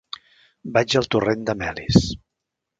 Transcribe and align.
Vaig 0.77 0.95
al 1.01 1.09
torrent 1.17 1.45
de 1.51 1.57
Melis. 1.63 2.03